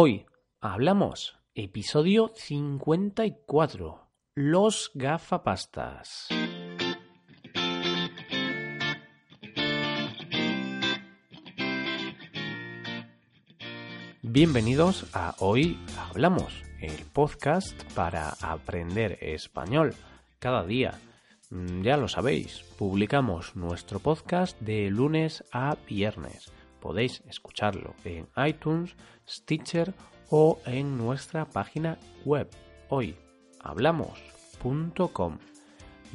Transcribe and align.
Hoy 0.00 0.26
hablamos 0.60 1.40
episodio 1.56 2.30
54, 2.36 4.06
los 4.36 4.92
gafapastas. 4.94 6.28
Bienvenidos 14.22 15.04
a 15.14 15.34
Hoy 15.40 15.76
Hablamos, 15.98 16.62
el 16.80 17.04
podcast 17.12 17.82
para 17.94 18.28
aprender 18.40 19.18
español 19.20 19.96
cada 20.38 20.64
día. 20.64 21.00
Mm, 21.50 21.82
Ya 21.82 21.96
lo 21.96 22.06
sabéis, 22.06 22.62
publicamos 22.78 23.56
nuestro 23.56 23.98
podcast 23.98 24.60
de 24.60 24.90
lunes 24.92 25.42
a 25.50 25.76
viernes. 25.88 26.52
Podéis 26.80 27.22
escucharlo 27.28 27.94
en 28.04 28.28
iTunes, 28.36 28.96
Stitcher 29.28 29.94
o 30.30 30.58
en 30.66 30.98
nuestra 30.98 31.44
página 31.44 31.98
web 32.24 32.48
hoyhablamos.com. 32.88 35.38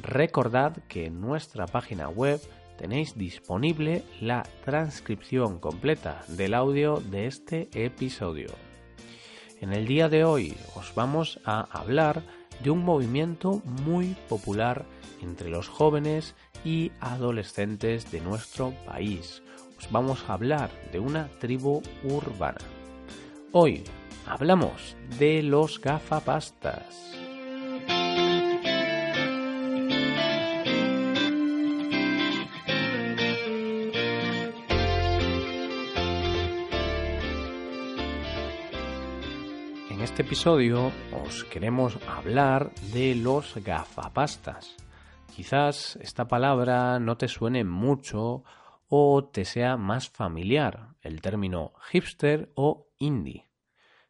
Recordad 0.00 0.76
que 0.88 1.06
en 1.06 1.20
nuestra 1.20 1.66
página 1.66 2.08
web 2.08 2.40
tenéis 2.76 3.16
disponible 3.16 4.02
la 4.20 4.42
transcripción 4.64 5.60
completa 5.60 6.24
del 6.28 6.54
audio 6.54 7.00
de 7.00 7.26
este 7.26 7.68
episodio. 7.72 8.48
En 9.60 9.72
el 9.72 9.86
día 9.86 10.08
de 10.08 10.24
hoy 10.24 10.56
os 10.74 10.94
vamos 10.94 11.40
a 11.44 11.60
hablar 11.60 12.22
de 12.62 12.70
un 12.70 12.84
movimiento 12.84 13.62
muy 13.64 14.16
popular 14.28 14.84
entre 15.22 15.48
los 15.48 15.68
jóvenes 15.68 16.34
y 16.64 16.90
adolescentes 17.00 18.10
de 18.10 18.20
nuestro 18.20 18.72
país. 18.84 19.43
Os 19.84 19.92
vamos 19.92 20.24
a 20.28 20.32
hablar 20.32 20.70
de 20.92 20.98
una 20.98 21.28
tribu 21.40 21.82
urbana. 22.04 22.56
Hoy 23.52 23.84
hablamos 24.26 24.96
de 25.18 25.42
los 25.42 25.78
gafapastas. 25.78 27.12
En 39.90 40.00
este 40.00 40.22
episodio 40.22 40.92
os 41.26 41.44
queremos 41.44 41.98
hablar 42.08 42.72
de 42.94 43.14
los 43.16 43.54
gafapastas. 43.62 44.76
Quizás 45.36 45.96
esta 46.00 46.26
palabra 46.26 46.98
no 47.00 47.18
te 47.18 47.28
suene 47.28 47.64
mucho 47.64 48.44
o 48.88 49.24
te 49.24 49.44
sea 49.44 49.76
más 49.76 50.08
familiar 50.08 50.94
el 51.00 51.20
término 51.20 51.72
hipster 51.90 52.52
o 52.54 52.88
indie. 52.98 53.48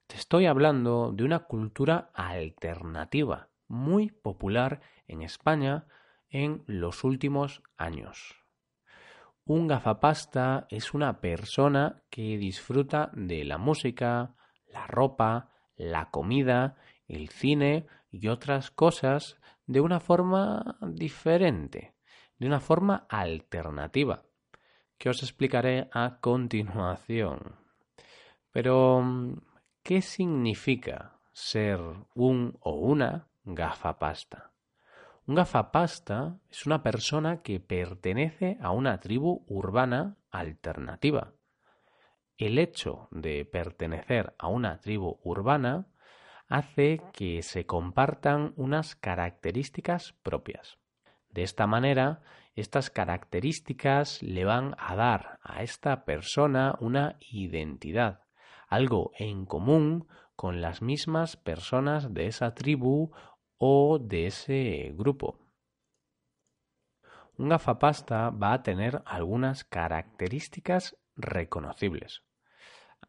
Te 0.06 0.16
estoy 0.16 0.46
hablando 0.46 1.12
de 1.12 1.24
una 1.24 1.40
cultura 1.40 2.10
alternativa 2.14 3.48
muy 3.68 4.10
popular 4.10 4.80
en 5.06 5.22
España 5.22 5.86
en 6.28 6.62
los 6.66 7.04
últimos 7.04 7.62
años. 7.76 8.44
Un 9.44 9.68
gafapasta 9.68 10.66
es 10.70 10.94
una 10.94 11.20
persona 11.20 12.02
que 12.10 12.38
disfruta 12.38 13.10
de 13.14 13.44
la 13.44 13.58
música, 13.58 14.34
la 14.66 14.86
ropa, 14.86 15.50
la 15.76 16.10
comida, 16.10 16.76
el 17.08 17.28
cine 17.28 17.86
y 18.10 18.28
otras 18.28 18.70
cosas 18.70 19.36
de 19.66 19.80
una 19.80 20.00
forma 20.00 20.78
diferente, 20.80 21.94
de 22.38 22.46
una 22.46 22.60
forma 22.60 23.06
alternativa, 23.08 24.24
que 25.04 25.10
os 25.10 25.22
explicaré 25.22 25.90
a 25.92 26.16
continuación. 26.18 27.56
Pero, 28.52 29.04
¿qué 29.82 30.00
significa 30.00 31.18
ser 31.30 31.78
un 32.14 32.56
o 32.60 32.72
una 32.76 33.28
gafapasta? 33.44 34.52
Un 35.26 35.34
gafapasta 35.34 36.38
es 36.50 36.64
una 36.64 36.82
persona 36.82 37.42
que 37.42 37.60
pertenece 37.60 38.56
a 38.62 38.70
una 38.70 38.98
tribu 38.98 39.44
urbana 39.46 40.16
alternativa. 40.30 41.34
El 42.38 42.56
hecho 42.58 43.08
de 43.10 43.44
pertenecer 43.44 44.34
a 44.38 44.48
una 44.48 44.80
tribu 44.80 45.20
urbana 45.22 45.86
hace 46.48 47.02
que 47.12 47.42
se 47.42 47.66
compartan 47.66 48.54
unas 48.56 48.96
características 48.96 50.14
propias. 50.22 50.78
De 51.28 51.42
esta 51.42 51.66
manera, 51.66 52.22
estas 52.54 52.90
características 52.90 54.22
le 54.22 54.44
van 54.44 54.74
a 54.78 54.94
dar 54.94 55.40
a 55.42 55.62
esta 55.62 56.04
persona 56.04 56.76
una 56.80 57.16
identidad, 57.20 58.20
algo 58.68 59.10
en 59.18 59.44
común 59.44 60.06
con 60.36 60.60
las 60.60 60.82
mismas 60.82 61.36
personas 61.36 62.14
de 62.14 62.26
esa 62.26 62.54
tribu 62.54 63.12
o 63.58 63.98
de 63.98 64.26
ese 64.26 64.92
grupo. 64.96 65.40
Un 67.36 67.48
gafapasta 67.48 68.30
va 68.30 68.52
a 68.52 68.62
tener 68.62 69.02
algunas 69.04 69.64
características 69.64 70.96
reconocibles. 71.16 72.22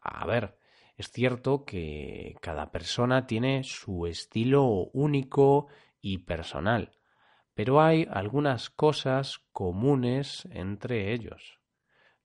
A 0.00 0.26
ver, 0.26 0.58
es 0.96 1.10
cierto 1.10 1.64
que 1.64 2.36
cada 2.40 2.72
persona 2.72 3.26
tiene 3.26 3.62
su 3.62 4.06
estilo 4.06 4.66
único 4.92 5.68
y 6.00 6.18
personal, 6.18 6.92
pero 7.56 7.80
hay 7.80 8.06
algunas 8.10 8.68
cosas 8.68 9.40
comunes 9.50 10.46
entre 10.52 11.14
ellos. 11.14 11.58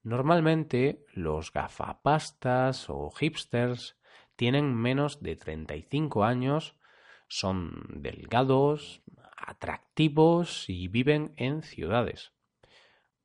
Normalmente 0.04 1.06
los 1.14 1.54
gafapastas 1.54 2.90
o 2.90 3.10
hipsters 3.12 3.98
tienen 4.36 4.76
menos 4.76 5.22
de 5.24 5.38
35 5.38 6.26
años, 6.26 6.76
son 7.30 7.86
delgados, 7.96 9.04
atractivos 9.38 10.66
y 10.68 10.90
viven 10.90 11.32
en 11.38 11.64
ciudades. 11.64 12.34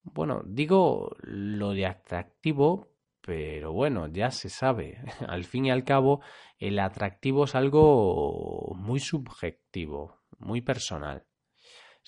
Bueno, 0.05 0.43
digo 0.47 1.17
lo 1.23 1.73
de 1.73 1.87
atractivo, 1.87 2.93
pero 3.21 3.73
bueno, 3.73 4.07
ya 4.07 4.31
se 4.31 4.49
sabe. 4.49 5.01
Al 5.27 5.45
fin 5.45 5.67
y 5.67 5.73
al 5.73 5.83
cabo, 5.83 6.21
el 6.59 6.79
atractivo 6.79 7.47
es 7.47 7.57
algo 7.57 8.75
muy 8.77 9.01
subjetivo, 9.01 10.21
muy 10.39 10.61
personal. 10.61 11.26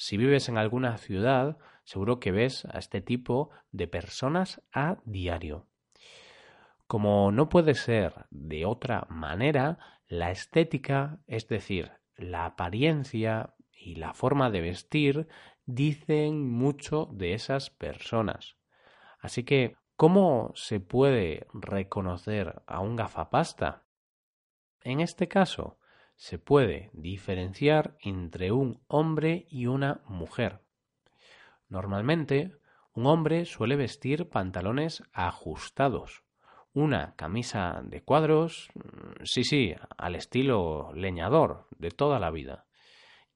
Si 0.00 0.16
vives 0.16 0.48
en 0.48 0.58
alguna 0.58 0.96
ciudad, 0.96 1.58
seguro 1.82 2.20
que 2.20 2.30
ves 2.30 2.64
a 2.66 2.78
este 2.78 3.00
tipo 3.00 3.50
de 3.72 3.88
personas 3.88 4.62
a 4.72 4.98
diario. 5.04 5.66
Como 6.86 7.32
no 7.32 7.48
puede 7.48 7.74
ser 7.74 8.26
de 8.30 8.64
otra 8.64 9.08
manera, 9.10 10.00
la 10.06 10.30
estética, 10.30 11.18
es 11.26 11.48
decir, 11.48 11.90
la 12.16 12.46
apariencia 12.46 13.56
y 13.72 13.96
la 13.96 14.14
forma 14.14 14.50
de 14.50 14.60
vestir, 14.60 15.26
dicen 15.66 16.48
mucho 16.48 17.08
de 17.10 17.34
esas 17.34 17.70
personas. 17.70 18.56
Así 19.18 19.42
que, 19.42 19.74
¿cómo 19.96 20.52
se 20.54 20.78
puede 20.78 21.48
reconocer 21.52 22.62
a 22.68 22.78
un 22.78 22.94
gafapasta? 22.94 23.82
En 24.84 25.00
este 25.00 25.26
caso, 25.26 25.77
se 26.18 26.36
puede 26.36 26.90
diferenciar 26.92 27.96
entre 28.00 28.50
un 28.50 28.82
hombre 28.88 29.46
y 29.48 29.66
una 29.66 30.02
mujer. 30.08 30.60
Normalmente, 31.68 32.56
un 32.92 33.06
hombre 33.06 33.44
suele 33.44 33.76
vestir 33.76 34.28
pantalones 34.28 35.04
ajustados, 35.12 36.24
una 36.72 37.14
camisa 37.14 37.82
de 37.84 38.02
cuadros, 38.02 38.68
sí, 39.22 39.44
sí, 39.44 39.76
al 39.96 40.16
estilo 40.16 40.92
leñador 40.92 41.68
de 41.78 41.92
toda 41.92 42.18
la 42.18 42.32
vida, 42.32 42.66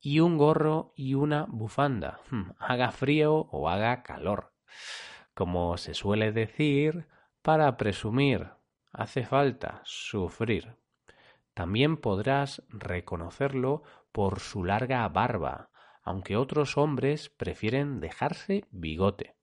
y 0.00 0.18
un 0.18 0.36
gorro 0.36 0.92
y 0.96 1.14
una 1.14 1.46
bufanda, 1.48 2.18
haga 2.58 2.90
frío 2.90 3.46
o 3.52 3.68
haga 3.68 4.02
calor. 4.02 4.52
Como 5.34 5.76
se 5.76 5.94
suele 5.94 6.32
decir, 6.32 7.06
para 7.42 7.76
presumir 7.76 8.48
hace 8.90 9.24
falta 9.24 9.82
sufrir. 9.84 10.81
También 11.54 11.98
podrás 11.98 12.62
reconocerlo 12.70 13.82
por 14.10 14.40
su 14.40 14.64
larga 14.64 15.06
barba, 15.08 15.70
aunque 16.02 16.36
otros 16.36 16.78
hombres 16.78 17.28
prefieren 17.28 18.00
dejarse 18.00 18.64
bigote. 18.70 19.36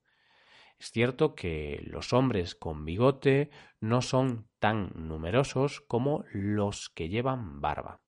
Es 0.80 0.92
cierto 0.92 1.36
que 1.36 1.82
los 1.84 2.14
hombres 2.14 2.56
con 2.56 2.86
bigote 2.86 3.52
no 3.80 4.02
son 4.02 4.48
tan 4.60 4.92
numerosos 4.96 5.82
como 5.82 6.24
los 6.32 6.90
que 6.90 7.10
llevan 7.10 7.62
barba. 7.62 8.02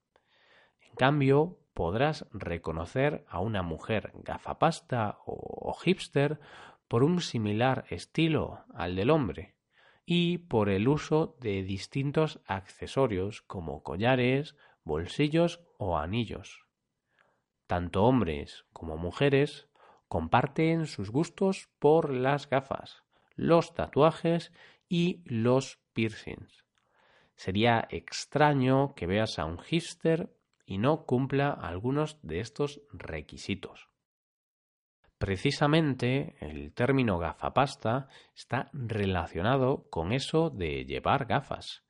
En 0.79 0.95
cambio, 0.95 1.59
podrás 1.73 2.27
reconocer 2.31 3.25
a 3.27 3.39
una 3.39 3.61
mujer 3.61 4.11
gafapasta 4.15 5.19
o 5.25 5.73
hipster 5.73 6.39
por 6.87 7.03
un 7.03 7.21
similar 7.21 7.85
estilo 7.89 8.65
al 8.73 8.95
del 8.95 9.09
hombre 9.09 9.55
y 10.13 10.39
por 10.39 10.67
el 10.67 10.89
uso 10.89 11.37
de 11.39 11.63
distintos 11.63 12.41
accesorios 12.45 13.41
como 13.43 13.81
collares, 13.81 14.57
bolsillos 14.83 15.61
o 15.77 15.97
anillos. 15.97 16.65
Tanto 17.65 18.03
hombres 18.03 18.65
como 18.73 18.97
mujeres 18.97 19.69
comparten 20.09 20.85
sus 20.85 21.11
gustos 21.11 21.69
por 21.79 22.09
las 22.13 22.49
gafas, 22.49 23.05
los 23.35 23.73
tatuajes 23.73 24.51
y 24.89 25.21
los 25.23 25.79
piercings. 25.93 26.65
Sería 27.37 27.87
extraño 27.89 28.93
que 28.95 29.07
veas 29.07 29.39
a 29.39 29.45
un 29.45 29.59
hipster 29.59 30.35
y 30.65 30.77
no 30.77 31.05
cumpla 31.05 31.51
algunos 31.51 32.19
de 32.21 32.41
estos 32.41 32.81
requisitos. 32.91 33.90
Precisamente 35.21 36.35
el 36.39 36.73
término 36.73 37.19
gafapasta 37.19 38.07
está 38.35 38.71
relacionado 38.73 39.87
con 39.91 40.13
eso 40.13 40.49
de 40.49 40.83
llevar 40.85 41.27
gafas. 41.27 41.83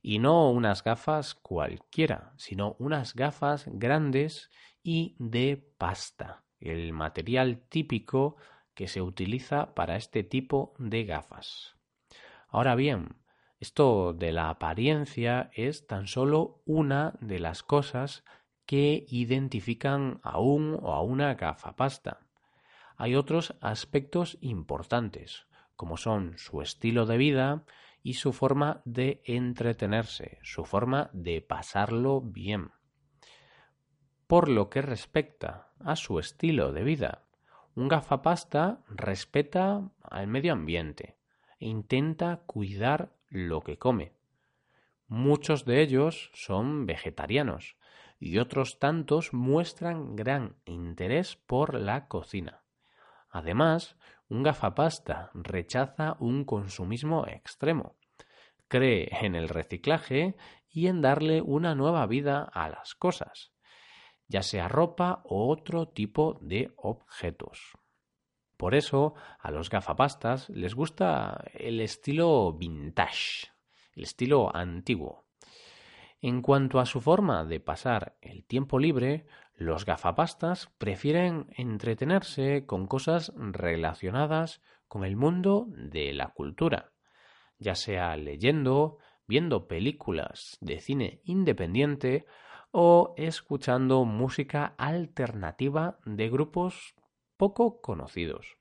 Y 0.00 0.20
no 0.20 0.50
unas 0.50 0.82
gafas 0.82 1.34
cualquiera, 1.34 2.32
sino 2.38 2.76
unas 2.78 3.14
gafas 3.14 3.66
grandes 3.70 4.50
y 4.82 5.16
de 5.18 5.62
pasta, 5.76 6.44
el 6.60 6.94
material 6.94 7.60
típico 7.68 8.36
que 8.74 8.88
se 8.88 9.02
utiliza 9.02 9.74
para 9.74 9.96
este 9.96 10.24
tipo 10.24 10.72
de 10.78 11.04
gafas. 11.04 11.76
Ahora 12.48 12.74
bien, 12.74 13.16
esto 13.60 14.14
de 14.14 14.32
la 14.32 14.48
apariencia 14.48 15.50
es 15.52 15.86
tan 15.86 16.06
solo 16.06 16.62
una 16.64 17.18
de 17.20 17.38
las 17.38 17.62
cosas 17.62 18.24
que 18.64 19.04
identifican 19.10 20.20
a 20.22 20.40
un 20.40 20.72
o 20.80 20.94
a 20.94 21.02
una 21.02 21.34
gafapasta. 21.34 22.27
Hay 23.00 23.14
otros 23.14 23.54
aspectos 23.60 24.38
importantes, 24.40 25.46
como 25.76 25.96
son 25.96 26.36
su 26.36 26.62
estilo 26.62 27.06
de 27.06 27.16
vida 27.16 27.62
y 28.02 28.14
su 28.14 28.32
forma 28.32 28.82
de 28.84 29.22
entretenerse, 29.24 30.38
su 30.42 30.64
forma 30.64 31.08
de 31.12 31.40
pasarlo 31.40 32.20
bien. 32.20 32.72
Por 34.26 34.48
lo 34.48 34.68
que 34.68 34.82
respecta 34.82 35.70
a 35.78 35.94
su 35.94 36.18
estilo 36.18 36.72
de 36.72 36.82
vida, 36.82 37.22
un 37.76 37.86
gafapasta 37.86 38.82
respeta 38.88 39.88
al 40.02 40.26
medio 40.26 40.52
ambiente 40.52 41.18
e 41.60 41.68
intenta 41.68 42.42
cuidar 42.46 43.12
lo 43.28 43.60
que 43.60 43.78
come. 43.78 44.12
Muchos 45.06 45.64
de 45.64 45.82
ellos 45.82 46.32
son 46.34 46.84
vegetarianos 46.84 47.76
y 48.18 48.38
otros 48.38 48.80
tantos 48.80 49.32
muestran 49.32 50.16
gran 50.16 50.56
interés 50.64 51.36
por 51.36 51.74
la 51.74 52.08
cocina. 52.08 52.64
Además, 53.30 53.96
un 54.28 54.42
gafapasta 54.42 55.30
rechaza 55.34 56.16
un 56.20 56.44
consumismo 56.44 57.26
extremo. 57.26 57.96
Cree 58.68 59.08
en 59.22 59.34
el 59.34 59.48
reciclaje 59.48 60.36
y 60.68 60.86
en 60.86 61.00
darle 61.00 61.40
una 61.40 61.74
nueva 61.74 62.06
vida 62.06 62.42
a 62.52 62.68
las 62.68 62.94
cosas, 62.94 63.52
ya 64.26 64.42
sea 64.42 64.68
ropa 64.68 65.22
o 65.24 65.48
otro 65.48 65.88
tipo 65.88 66.38
de 66.42 66.72
objetos. 66.76 67.78
Por 68.56 68.74
eso 68.74 69.14
a 69.38 69.50
los 69.50 69.70
gafapastas 69.70 70.48
les 70.50 70.74
gusta 70.74 71.44
el 71.54 71.80
estilo 71.80 72.52
vintage, 72.52 73.52
el 73.94 74.02
estilo 74.02 74.54
antiguo. 74.54 75.26
En 76.20 76.42
cuanto 76.42 76.80
a 76.80 76.86
su 76.86 77.00
forma 77.00 77.44
de 77.44 77.60
pasar 77.60 78.18
el 78.20 78.44
tiempo 78.44 78.80
libre, 78.80 79.26
los 79.58 79.84
gafapastas 79.84 80.70
prefieren 80.78 81.46
entretenerse 81.56 82.64
con 82.64 82.86
cosas 82.86 83.32
relacionadas 83.36 84.62
con 84.86 85.04
el 85.04 85.16
mundo 85.16 85.66
de 85.68 86.12
la 86.12 86.28
cultura, 86.28 86.92
ya 87.58 87.74
sea 87.74 88.16
leyendo, 88.16 88.98
viendo 89.26 89.66
películas 89.66 90.58
de 90.60 90.78
cine 90.78 91.20
independiente 91.24 92.24
o 92.70 93.14
escuchando 93.16 94.04
música 94.04 94.74
alternativa 94.78 95.98
de 96.04 96.30
grupos 96.30 96.94
poco 97.36 97.80
conocidos. 97.80 98.58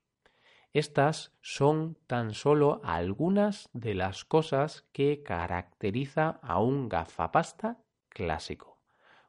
Estas 0.74 1.38
son 1.42 1.96
tan 2.08 2.34
solo 2.34 2.82
algunas 2.84 3.70
de 3.72 3.94
las 3.94 4.26
cosas 4.26 4.88
que 4.94 5.22
caracteriza 5.22 6.40
a 6.42 6.60
un 6.60 6.90
gafapasta 6.90 7.84
clásico. 8.10 8.82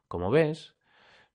Como 0.07 0.31
ves, 0.31 0.75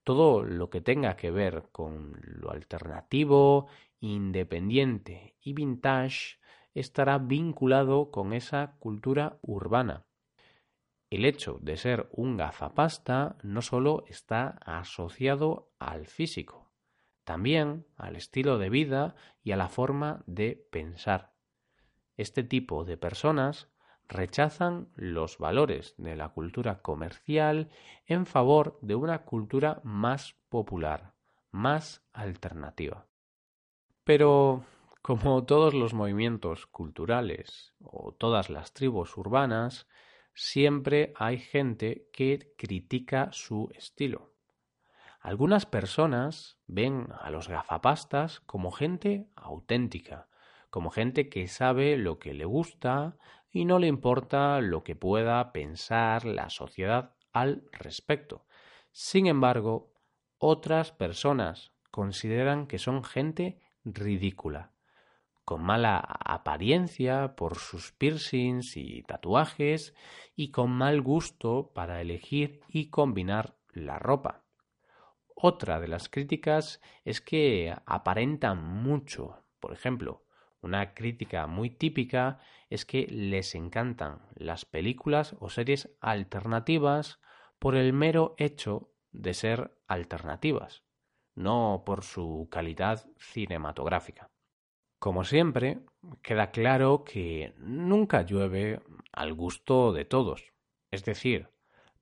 todo 0.05 0.43
lo 0.43 0.71
que 0.71 0.81
tenga 0.81 1.17
que 1.17 1.31
ver 1.31 1.69
con 1.73 2.21
lo 2.23 2.51
alternativo, 2.51 3.67
independiente 4.01 5.37
y 5.41 5.55
vintage 5.55 6.39
estará 6.75 7.19
vinculado 7.19 8.11
con 8.11 8.33
esa 8.33 8.77
cultura 8.79 9.39
urbana. 9.43 10.05
El 11.11 11.25
hecho 11.25 11.59
de 11.63 11.77
ser 11.77 12.09
un 12.13 12.37
gafapasta 12.37 13.37
no 13.43 13.63
solo 13.63 14.05
está 14.09 14.59
asociado 14.65 15.71
al 15.79 16.07
físico, 16.07 16.73
también 17.23 17.87
al 17.97 18.17
estilo 18.17 18.59
de 18.59 18.69
vida 18.69 19.15
y 19.43 19.53
a 19.53 19.57
la 19.57 19.69
forma 19.69 20.23
de 20.27 20.67
pensar. 20.71 21.33
Este 22.17 22.43
tipo 22.43 22.85
de 22.85 22.97
personas 22.97 23.69
rechazan 24.09 24.89
los 24.97 25.39
valores 25.39 25.95
de 25.97 26.17
la 26.17 26.29
cultura 26.31 26.83
comercial 26.83 27.71
en 28.07 28.27
favor 28.27 28.79
de 28.83 28.95
una 28.95 29.25
cultura 29.25 29.81
más 29.85 30.37
popular, 30.49 31.15
más 31.51 32.03
alternativa. 32.13 33.07
Pero, 34.05 34.65
como 35.03 35.45
todos 35.45 35.75
los 35.75 35.95
movimientos 35.95 36.67
culturales 36.67 37.75
o 37.83 38.13
todas 38.13 38.51
las 38.51 38.73
tribus 38.73 39.17
urbanas, 39.17 39.87
siempre 40.35 41.13
hay 41.17 41.39
gente 41.39 42.09
que 42.13 42.55
critica 42.59 43.31
su 43.33 43.71
estilo. 43.75 44.35
Algunas 45.21 45.65
personas 45.65 46.59
ven 46.67 47.09
a 47.19 47.31
los 47.31 47.49
gafapastas 47.49 48.41
como 48.41 48.71
gente 48.71 49.27
auténtica, 49.37 50.29
como 50.75 50.91
gente 50.91 51.29
que 51.29 51.47
sabe 51.47 51.97
lo 51.97 52.19
que 52.19 52.35
le 52.35 52.45
gusta 52.45 53.17
y 53.49 53.65
no 53.65 53.79
le 53.79 53.87
importa 53.87 54.61
lo 54.61 54.83
que 54.83 54.97
pueda 54.97 55.53
pensar 55.53 56.25
la 56.25 56.51
sociedad 56.51 57.15
al 57.33 57.63
respecto. 57.71 58.45
Sin 58.91 59.29
embargo, 59.29 59.93
otras 60.37 60.91
personas 60.91 61.71
consideran 61.93 62.67
que 62.67 62.81
son 62.81 63.05
gente 63.05 63.61
ridícula, 63.85 64.73
con 65.45 65.63
mala 65.63 65.99
apariencia 65.99 67.37
por 67.37 67.57
sus 67.57 67.93
piercings 67.93 68.77
y 68.77 69.05
tatuajes 69.05 69.95
y 70.35 70.51
con 70.51 70.73
mal 70.73 71.03
gusto 71.03 71.71
para 71.73 72.01
elegir 72.01 72.63
y 72.67 72.91
combinar 72.91 73.55
la 73.71 74.01
ropa. 74.01 74.43
Otra 75.37 75.79
de 75.79 75.87
las 75.87 76.09
críticas 76.09 76.81
es 77.05 77.21
que 77.21 77.73
aparentan 77.87 78.61
mucho. 78.61 79.39
Por 79.61 79.73
ejemplo, 79.73 80.24
una 80.65 80.95
crítica 80.95 81.47
muy 81.47 81.69
típica 81.69 82.39
es 82.71 82.87
que 82.87 83.07
les 83.07 83.55
encantan 83.55 84.23
las 84.35 84.65
películas 84.65 85.37
o 85.39 85.51
series 85.51 85.95
alternativas 86.01 87.21
por 87.59 87.77
el 87.77 87.93
mero 87.93 88.35
hecho 88.39 88.91
de 89.13 89.35
ser 89.35 89.77
alternativas, 89.87 90.83
no 91.35 91.83
por 91.85 92.03
su 92.03 92.49
calidad 92.51 93.07
cinematográfica. 93.19 94.31
Como 94.99 95.25
siempre, 95.25 95.81
queda 96.23 96.51
claro 96.51 97.05
que 97.05 97.53
nunca 97.59 98.23
llueve 98.23 98.81
al 99.13 99.35
gusto 99.35 99.93
de 99.93 100.07
todos. 100.07 100.55
Es 100.91 101.05
decir, 101.05 101.51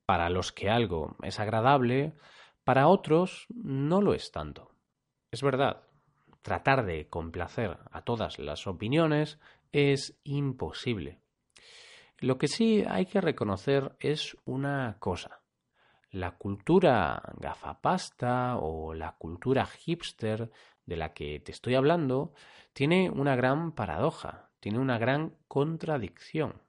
para 0.06 0.30
los 0.30 0.52
que 0.52 0.70
algo 0.70 1.16
es 1.22 1.40
agradable, 1.40 2.14
para 2.62 2.86
otros 2.86 3.46
no 3.50 4.00
lo 4.00 4.14
es 4.14 4.30
tanto. 4.30 4.70
Es 5.32 5.42
verdad, 5.42 5.82
tratar 6.42 6.84
de 6.84 7.08
complacer 7.08 7.78
a 7.90 8.02
todas 8.02 8.38
las 8.38 8.66
opiniones 8.66 9.38
es 9.72 10.18
imposible. 10.24 11.18
Lo 12.18 12.38
que 12.38 12.48
sí 12.48 12.84
hay 12.88 13.06
que 13.06 13.20
reconocer 13.20 13.96
es 13.98 14.36
una 14.44 14.96
cosa. 14.98 15.40
La 16.10 16.32
cultura 16.32 17.22
gafapasta 17.38 18.58
o 18.58 18.94
la 18.94 19.12
cultura 19.12 19.66
hipster 19.66 20.50
de 20.84 20.96
la 20.96 21.14
que 21.14 21.40
te 21.40 21.52
estoy 21.52 21.74
hablando 21.74 22.34
tiene 22.72 23.10
una 23.10 23.34
gran 23.34 23.72
paradoja, 23.72 24.50
tiene 24.60 24.78
una 24.78 24.98
gran 24.98 25.36
contradicción. 25.48 26.62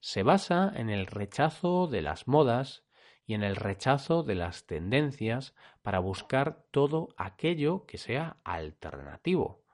Se 0.00 0.22
basa 0.22 0.72
en 0.74 0.90
el 0.90 1.06
rechazo 1.06 1.86
de 1.86 2.02
las 2.02 2.26
modas 2.26 2.84
y 3.26 3.34
en 3.34 3.44
el 3.44 3.56
rechazo 3.56 4.22
de 4.24 4.34
las 4.34 4.66
tendencias 4.66 5.54
para 5.82 5.98
buscar 5.98 6.64
todo 6.70 7.08
aquello 7.16 7.86
que 7.86 7.98
sea 7.98 8.38
alternativo. 8.44 9.64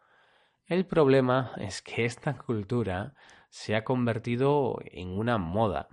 El 0.67 0.87
problema 0.87 1.53
es 1.59 1.83
que 1.83 2.05
esta 2.05 2.37
cultura 2.37 3.15
se 3.51 3.77
ha 3.77 3.85
convertido 3.85 4.79
en 4.85 5.17
una 5.17 5.39
moda, 5.39 5.89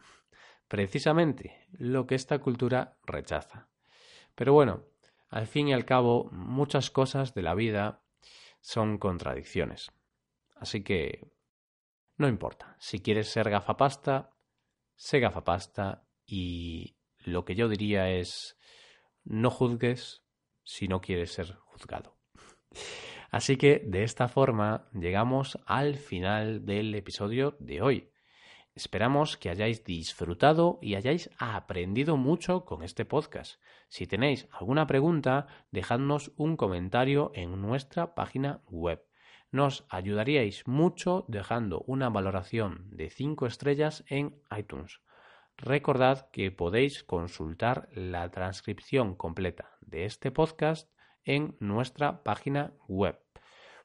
precisamente 0.68 1.68
lo 1.72 2.08
que 2.08 2.16
esta 2.16 2.40
cultura 2.40 2.98
rechaza. 3.06 3.70
Pero 4.36 4.54
bueno, 4.54 4.84
al 5.30 5.48
fin 5.48 5.68
y 5.68 5.74
al 5.74 5.86
cabo, 5.86 6.30
muchas 6.32 6.90
cosas 6.90 7.34
de 7.34 7.42
la 7.44 7.54
vida 7.54 8.02
son 8.62 8.98
contradicciones. 8.98 9.92
Así 10.56 10.84
que 10.84 11.32
no 12.18 12.28
importa, 12.28 12.76
si 12.80 13.00
quieres 13.00 13.30
ser 13.30 13.50
gafapasta, 13.50 14.32
sé 14.96 15.20
gafapasta 15.20 16.04
y 16.26 16.96
lo 17.26 17.46
que 17.46 17.56
yo 17.56 17.68
diría 17.68 18.10
es 18.10 18.58
no 19.24 19.50
juzgues 19.50 20.24
si 20.64 20.88
no 20.88 21.02
quieres 21.02 21.32
ser 21.34 21.56
juzgado. 21.66 22.18
Así 23.32 23.58
que 23.58 23.82
de 23.86 24.04
esta 24.04 24.28
forma 24.28 24.90
llegamos 24.94 25.60
al 25.66 25.96
final 25.96 26.66
del 26.66 26.94
episodio 26.94 27.56
de 27.60 27.82
hoy. 27.82 28.10
Esperamos 28.76 29.38
que 29.38 29.50
hayáis 29.50 29.84
disfrutado 29.84 30.80
y 30.82 30.96
hayáis 30.96 31.30
aprendido 31.38 32.18
mucho 32.18 32.66
con 32.66 32.84
este 32.84 33.06
podcast. 33.06 33.62
Si 33.88 34.08
tenéis 34.08 34.48
alguna 34.52 34.88
pregunta, 34.88 35.48
dejadnos 35.72 36.32
un 36.38 36.58
comentario 36.58 37.32
en 37.36 37.62
nuestra 37.62 38.16
página 38.16 38.62
web. 38.68 39.06
Nos 39.52 39.86
ayudaríais 39.90 40.68
mucho 40.68 41.26
dejando 41.28 41.84
una 41.86 42.10
valoración 42.10 42.90
de 42.90 43.12
5 43.12 43.46
estrellas 43.46 44.04
en 44.08 44.42
iTunes. 44.58 45.02
Recordad 45.58 46.30
que 46.32 46.52
podéis 46.52 47.04
consultar 47.04 47.88
la 47.94 48.30
transcripción 48.32 49.16
completa 49.16 49.78
de 49.82 50.06
este 50.06 50.32
podcast 50.32 50.90
en 51.24 51.56
nuestra 51.60 52.24
página 52.24 52.74
web. 52.88 53.20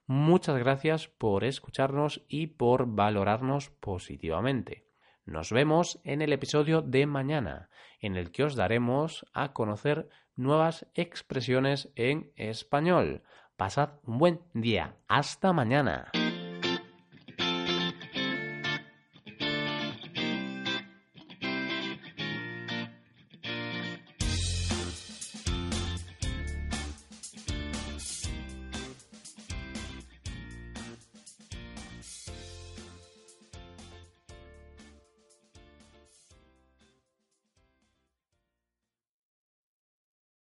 Muchas 0.06 0.58
gracias 0.58 1.08
por 1.08 1.44
escucharnos 1.44 2.25
y 2.28 2.48
por 2.48 2.87
valorarnos 2.87 3.70
positivamente. 3.70 4.87
Nos 5.26 5.52
vemos 5.52 6.00
en 6.04 6.22
el 6.22 6.32
episodio 6.32 6.80
de 6.80 7.06
mañana, 7.06 7.68
en 8.00 8.16
el 8.16 8.32
que 8.32 8.44
os 8.44 8.56
daremos 8.56 9.26
a 9.34 9.52
conocer 9.52 10.08
nuevas 10.37 10.87
expresiones 10.94 11.92
en 11.96 12.32
español. 12.37 13.22
Pasad 13.56 14.00
un 14.04 14.18
buen 14.18 14.40
día. 14.54 14.96
Hasta 15.06 15.52
mañana. 15.52 16.10